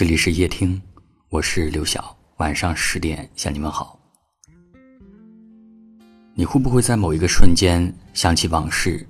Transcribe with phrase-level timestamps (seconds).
[0.00, 0.80] 这里是夜听，
[1.28, 2.16] 我是刘晓。
[2.38, 4.00] 晚上十点向你们好。
[6.32, 9.06] 你会不会在某一个瞬间想起往事，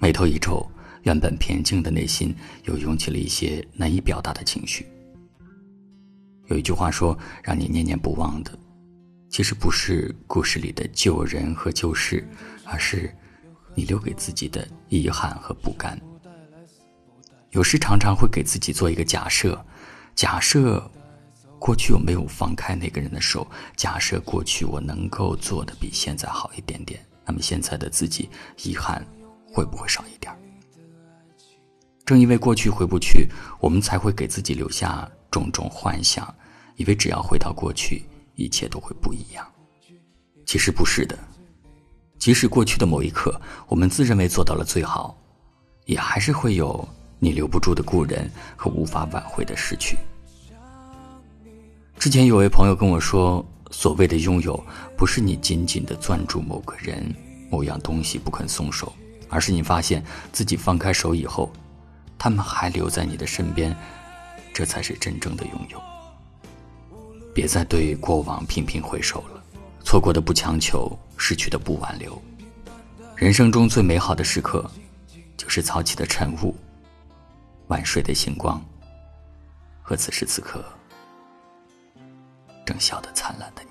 [0.00, 0.68] 眉头一皱，
[1.04, 2.34] 原本平静的内心
[2.64, 4.84] 又涌起了一些难以表达的情绪？
[6.48, 8.50] 有一句话说，让你念念不忘的，
[9.28, 12.28] 其实不是故事里的旧人和旧事，
[12.64, 13.14] 而是
[13.76, 15.96] 你留给自己的遗憾和不甘。
[17.50, 19.64] 有时常常会给自己做一个假设。
[20.14, 20.90] 假设
[21.58, 28.28] 过去我没有放开那个人的手，假设过去我能够做的比现在好一点点，那么现在的自己
[28.62, 29.04] 遗憾
[29.52, 30.34] 会不会少一点？
[32.04, 33.28] 正因为过去回不去，
[33.60, 36.34] 我们才会给自己留下种种幻想，
[36.76, 39.46] 以为只要回到过去，一切都会不一样。
[40.44, 41.16] 其实不是的，
[42.18, 45.16] 即使过去的某一刻，我们自认为做到了最好，
[45.84, 46.88] 也还是会有
[47.20, 49.96] 你留不住的故人和无法挽回的失去。
[52.00, 54.58] 之前有位朋友跟我说，所谓的拥有，
[54.96, 57.14] 不是你紧紧的攥住某个人、
[57.50, 58.90] 某样东西不肯松手，
[59.28, 61.52] 而是你发现自己放开手以后，
[62.18, 63.76] 他们还留在你的身边，
[64.54, 65.78] 这才是真正的拥有。
[67.34, 69.44] 别再对过往频频回首了，
[69.84, 72.18] 错过的不强求，失去的不挽留。
[73.14, 74.64] 人生中最美好的时刻，
[75.36, 76.56] 就是早起的晨雾、
[77.66, 78.58] 晚睡的星光，
[79.82, 80.64] 和此时此刻。
[82.70, 83.70] 正笑得灿烂的你。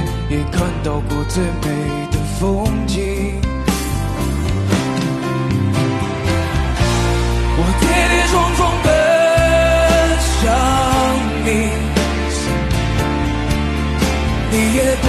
[0.31, 1.67] 也看到过最美
[2.11, 2.17] 的。
[2.41, 2.97] 风景，
[7.55, 8.89] 我跌跌撞撞奔
[10.41, 10.49] 向
[11.45, 11.47] 你，
[14.49, 15.05] 你也不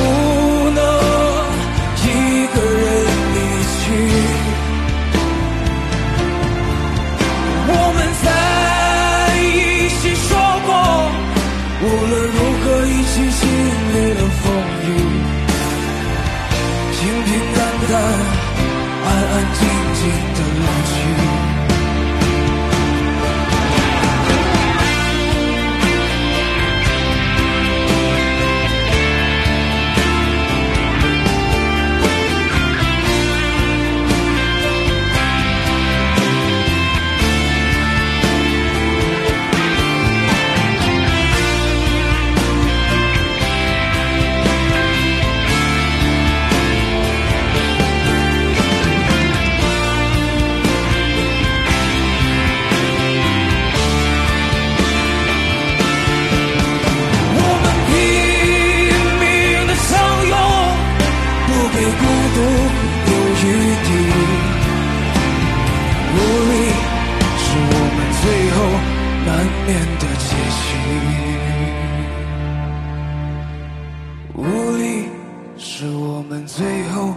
[75.65, 77.15] 是我们最后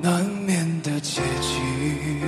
[0.00, 2.18] 难免的结局。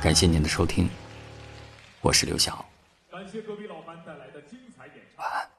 [0.00, 0.88] 感谢您的收听，
[2.00, 2.69] 我是刘晓。
[3.30, 5.49] 感谢隔壁老樊带来的精彩演唱。